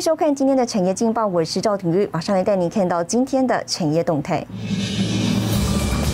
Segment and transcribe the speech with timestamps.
[0.00, 4.42] 收看今天的产业劲报，我是赵廷玉，马上来带您看到今天的产业动态。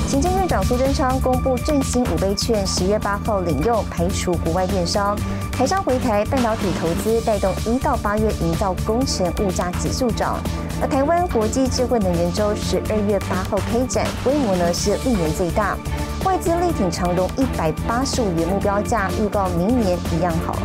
[0.08, 5.16] 行政院长苏贞昌公布振兴五倍券，十月八号领用，排除国外电商。
[5.52, 10.40] 台商回台，半导体投资带动一到八月营造工程物价指数涨。
[10.82, 15.76] 而台湾国际智慧能源周十二月八号开展，规模呢是历年最大，
[16.24, 20.56] 外资力挺长荣一百八十五元目标价，预告明年一样好。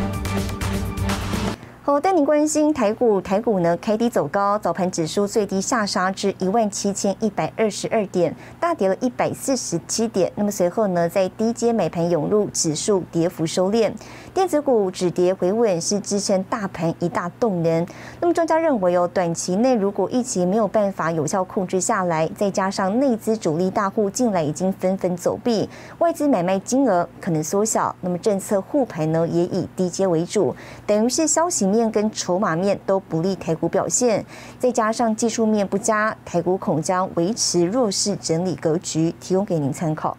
[1.84, 10.30] 好，带您关心台股，台股呢开低走高，早盘指数最低下杀至一万七千一百二十二点，大跌了一百四十七点。
[10.36, 13.90] 那么随后呢，在低阶美盘涌入，指数跌幅收敛。
[14.34, 17.86] 电子股止跌回稳是支撑大盘一大动能。
[18.18, 34.24] 那么专家认为哦，短期内如果疫情没有办法有效控制下来，再加上内资主力大户近来已经纷纷走避，外资买卖金额可能缩小，那么政策护盘呢也以低阶为主，等于是消息面跟筹码面都不利台股表现。
[34.58, 40.16] 再加上技术面不佳，台股恐将维持弱势整理格局，提供给您参考。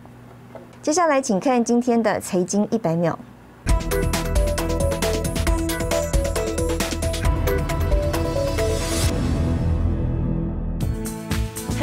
[0.83, 3.17] 接下来请看今天的财经一百秒。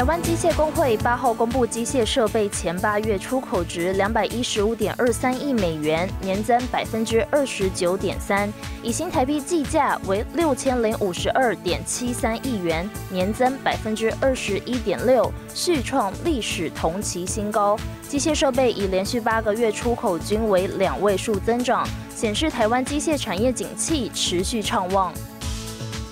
[0.01, 8.51] 台湾机械工会八号公布机械设备前八月出口值两百一十五点二三亿美元，年增百分之二十九点三，
[8.83, 17.77] 以新台币计价为六千零五十二点七三亿元，年增百分之二十一点六，续创历史同期新高。
[18.09, 25.12] 机械设备已连续八个月出口均为两位数增长，显示台湾机械产业景气持续畅旺。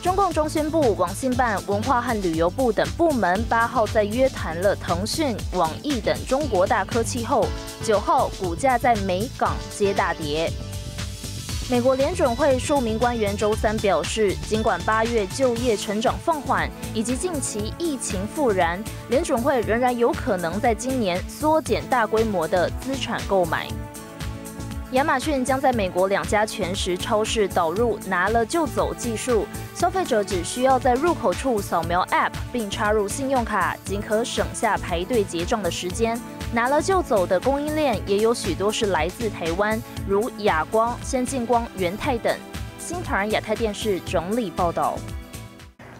[0.09, 7.45] 中共中宣部、网信办、文化和旅游部等部门八号在约谈了腾讯、网易等中国大科技后，
[7.85, 10.51] 九号股价在美港皆大跌。
[11.71, 23.69] 美国联准会数名官员周三表示，尽管八月就业成长放缓以及近期疫情复燃，联准会仍然有可能在今年缩减大规模的资产购买。
[24.93, 29.47] 亚马逊将在美国两家全食超市导入拿了就走技术，
[29.79, 36.21] 消费者只需要在入口处扫描 App 并插入信用卡，即可省下排队结账的时间。
[36.53, 42.37] 拿了就走的供应链也有许多是来自台湾，如亚光、先进光、元泰等。
[42.81, 44.99] 新唐亚太电视整理报道。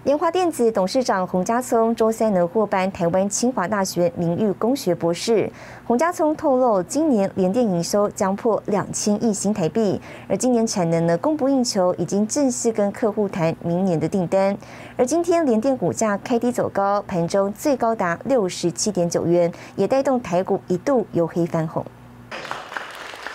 [0.05, 5.51] 联华电子董事长洪家聪周三能获颁台湾清华大学名誉工学博士。
[5.85, 14.57] 洪家聪透露，今年联电营收将破两千亿新台币，而今年产能呢供不应求，已经正式跟客户谈明年的订单。
[14.97, 21.85] 而今天联电股价开低走高，盘中最高达六十七点九元，也带动台股一度由黑翻红。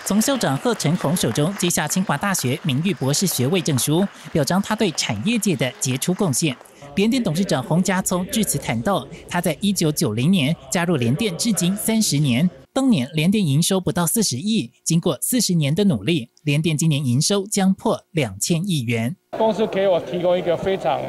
[0.06, 6.54] 从校长贺成红手中接下清华大学名誉博士学位证书，表彰他对产业界的杰出贡献。
[6.94, 19.16] 联电董事长洪家聪致辞谈到，他在一九九零年加入联电，至今三十年，当年联电营收不到四十亿，经过四十年的努力，联电今年营收将破两千亿元。
[19.38, 21.00] 公司给我提供一个非常，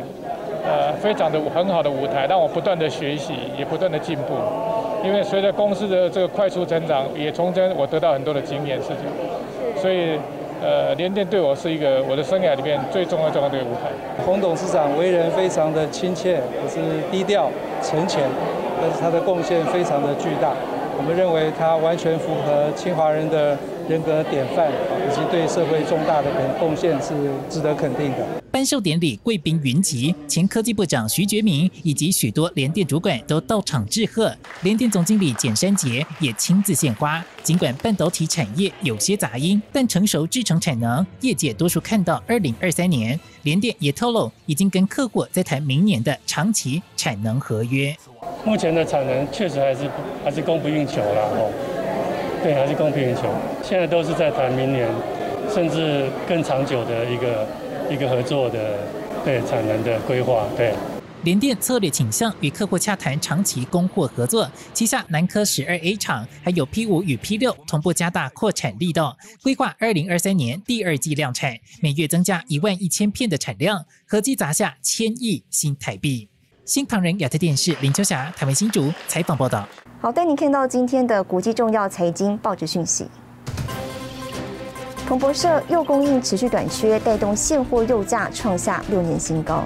[0.63, 4.35] 呃，非常的很好的舞台，让我不断的学习，也不断的进步。
[5.03, 10.17] 因为随着公司的这个快速成长，也从中我得到很多的经验，事情，所以，
[10.63, 13.91] 呃，联电对我是一个我的生涯里面最重要重要的舞台。
[14.25, 16.79] 洪董事长为人非常的亲切，可是
[17.11, 17.49] 低调
[17.83, 18.23] 沉潜，
[18.81, 20.53] 但是他的贡献非常的巨大。
[20.97, 23.57] 我们认为他完全符合清华人的
[23.87, 26.29] 人格典范，以及对社会重大的
[26.59, 27.13] 贡献是
[27.49, 28.25] 值得肯定的。
[28.51, 34.33] 颁授典礼贵宾云集，前科技部长徐觉明以及许多联电主管都到场致贺。
[34.61, 37.23] 联电总经理简山杰也亲自献花。
[37.43, 43.19] 尽管半导体产业有些杂音，但成熟制程产能，业界多数看到二零二三年。
[43.43, 47.95] 联电也透露，已经跟客户在谈明年的长期产能合约。
[48.43, 49.81] 目前的产能确实还是
[50.23, 51.51] 还是供不应求了哦，
[52.45, 53.23] 对，还是供不应求。
[53.63, 54.87] 现在都是在谈明年，
[55.51, 57.47] 甚至更长久的一个。
[57.87, 58.79] 一个合作的
[59.23, 60.73] 对产能的规划，对
[61.21, 76.27] 联电策略倾向与客户洽谈长期供货合作，旗下南科十二 A 厂还有 P 五与 P 六同步加大扩产力道，规划二零二三年第二季量产，每月增加一万一千片的产量，合计砸下千亿新台币。
[76.65, 79.69] 新唐人亚特电视林秋霞台湾新竹采访报道。
[80.05, 83.09] 好，带您看到今天的国际重要财经报纸讯息。
[85.07, 89.63] 彭博社铀供应持续短缺，带动现货肉价创下六年新高。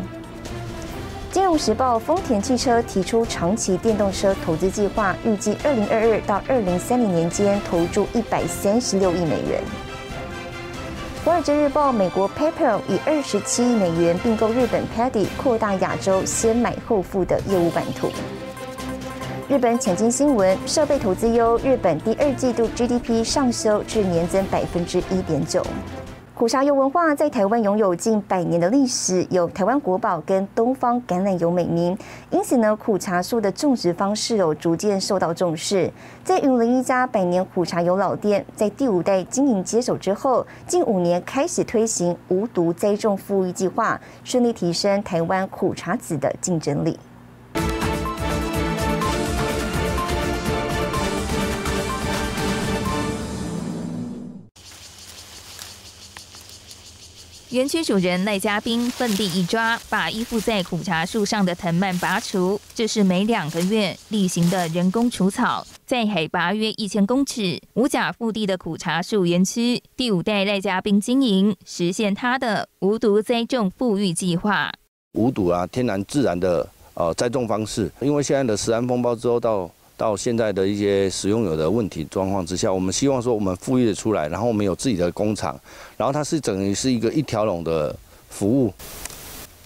[1.29, 9.61] 金融时报丰田汽车提出长期电动车投资计划，预计二零二二到二零三零年间投注一百三十六亿美元。
[11.25, 18.09] 华尔街日报，美国 PayPal 以二十七亿美元并购日本 Paddy，扩大亚洲先买后付的业务版图。
[19.49, 25.65] 日本浅金新闻，设备投资优，日本第二季度 GDP 上修至年增百分之一点九。
[26.35, 31.97] 苦茶油文化在台湾拥有近百年的历史，有台湾国宝跟东方橄榄油美名，
[32.29, 35.91] 因此呢，苦茶树的种植方式有逐渐受到重视。
[36.23, 46.99] 在云林一家百年苦茶油老店，在第五代经营接手之后，近五年开始推行无毒栽种富裕计划，顺利提升台湾苦茶籽的竞争力。
[57.51, 62.61] 园区主人赖家斌奋力一抓，把依附在苦茶树上的藤蔓拔除。
[62.75, 65.65] 这是每两个月例行的人工除草。
[65.83, 74.71] 在海拔约一千公尺、无甲腹地的苦茶树园区，第五代赖家斌经营，实现他的无毒栽种富裕计划。
[75.13, 77.91] 无毒啊，天然自然的呃栽种方式。
[77.99, 79.67] 因为现在的食安风暴之后到。
[79.99, 85.59] 到现在的一些使用有的问题状况之下，我们希望说我们富裕的出来，然后我们有自己的工厂，
[85.97, 87.93] 然后它是等于是一个一条龙的
[88.29, 88.73] 服务。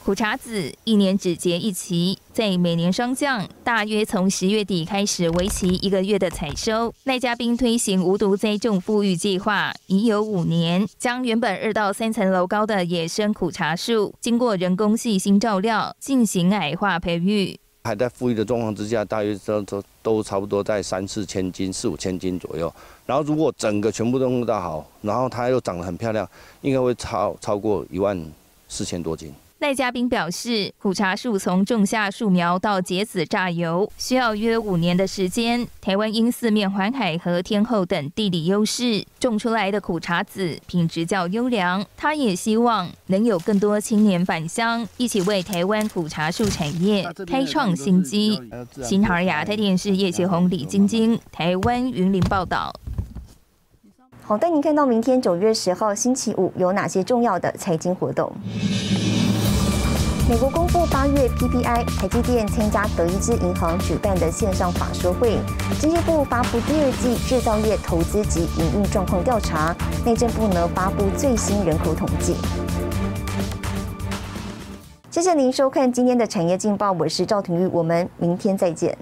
[0.04, 6.92] 苦茶籽一年只结一期，在每年霜降，大约从十月底开始，为期一个月的采收。
[7.04, 17.60] 赖嘉宾推行无毒栽种富裕计划已有五年，将原本二到三层楼高的野生苦茶树，经过人工细心照料，进行矮化培育。
[17.86, 22.74] 还在富裕的状况之下，大约都都都差不多在三四千斤、四五千斤左右。
[23.06, 26.28] 然后如果整个全部都弄到好，然后它又长得很漂亮，
[26.62, 28.18] 应该会超超过一万
[28.70, 29.34] 四千多斤。
[29.64, 35.66] 赖嘉宾表示，苦茶树从种下树苗到结籽榨油，需要约五年的时间。
[35.80, 41.86] 台湾因四面环海和天后等地理优势，种出来的苦茶籽品质较优良。
[41.96, 48.38] 他也希望能有更多青年返乡，一起为台湾苦茶树产业开创新机。
[48.84, 52.74] 新唐尔亚太电视叶启宏、李晶晶，台湾云林报道。
[54.24, 58.30] 好，带您看到明天九月十号星期五有哪些重要的财经活动。
[60.30, 65.38] 美国公布八月 PPI，台积电参加德意志银行举办的线上法说会。
[65.82, 69.76] 经济部发布第二季制造业投资及营运状况调查。
[70.06, 72.38] 内政部呢发布最新人口统计。
[75.12, 78.98] 谢谢您收看今天的产业劲报，我是赵廷玉，我们明天再见。